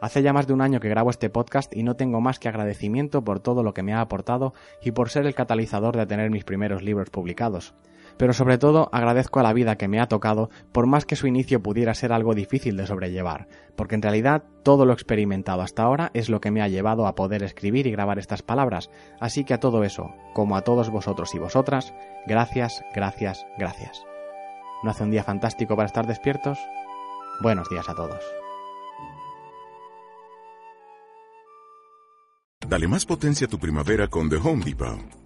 Hace 0.02 0.23
ya 0.23 0.35
más 0.35 0.47
de 0.47 0.52
un 0.52 0.61
año 0.61 0.78
que 0.78 0.90
grabo 0.90 1.09
este 1.09 1.30
podcast 1.30 1.75
y 1.75 1.83
no 1.83 1.97
tengo 1.97 2.21
más 2.21 2.38
que 2.38 2.49
agradecimiento 2.49 3.25
por 3.25 3.40
todo 3.40 3.62
lo 3.62 3.73
que 3.73 3.83
me 3.83 3.95
ha 3.95 4.02
aportado 4.02 4.52
y 4.83 4.90
por 4.90 5.09
ser 5.09 5.25
el 5.25 5.35
catalizador 5.35 5.97
de 5.97 6.04
tener 6.04 6.30
mis 6.30 6.45
primeros 6.45 6.83
libros 6.83 7.09
publicados 7.09 7.75
pero 8.19 8.33
sobre 8.33 8.59
todo 8.59 8.89
agradezco 8.93 9.41
a 9.41 9.43
la 9.43 9.53
vida 9.53 9.77
que 9.77 9.89
me 9.89 10.01
ha 10.01 10.07
tocado, 10.07 10.51
por 10.73 10.87
más 10.87 11.05
que 11.05 11.17
su 11.17 11.27
inicio 11.27 11.63
pudiera 11.63 11.95
ser 11.95 12.13
algo 12.13 12.35
difícil 12.35 12.77
de 12.77 12.87
sobrellevar, 12.87 13.49
porque 13.77 13.95
en 13.95 14.03
realidad 14.03 14.45
todo 14.63 14.87
lo 14.87 14.93
experimentado 14.93 15.63
hasta 15.63 15.83
ahora 15.83 16.11
es 16.15 16.29
lo 16.29 16.41
que 16.41 16.51
me 16.51 16.63
ha 16.63 16.69
llevado 16.69 17.07
a 17.07 17.15
poder 17.15 17.43
escribir 17.43 17.87
y 17.87 17.93
grabar 17.93 18.19
estas 18.19 18.43
palabras, 18.43 18.91
así 19.21 19.45
que 19.45 19.55
a 19.55 19.61
todo 19.61 19.85
eso, 19.85 20.15
como 20.35 20.57
a 20.57 20.63
todos 20.63 20.91
vosotros 20.91 21.35
y 21.35 21.39
vosotras, 21.39 21.95
gracias, 22.27 22.83
gracias, 22.95 23.47
gracias. 23.59 24.05
¿No 24.83 24.91
hace 24.91 25.05
un 25.05 25.11
día 25.11 25.25
fantástico 25.25 25.77
para 25.77 25.87
estar 25.87 26.07
despiertos? 26.07 26.59
Buenos 27.41 27.69
días 27.69 27.89
a 27.89 27.95
todos. 27.95 28.23
Dale 32.69 32.89
más 32.89 33.07
potencia 33.07 33.47
a 33.47 33.51
tu 33.51 33.59
primavera 33.59 34.09
con 34.09 34.29
The 34.29 34.37
Home 34.37 34.65
Depot. 34.65 35.25